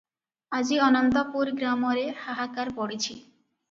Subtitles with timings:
[0.59, 3.25] ଆଜି ଅନନ୍ତପୁର ଗ୍ରାମରେ ହାହାକାର ପଡ଼ିଛି।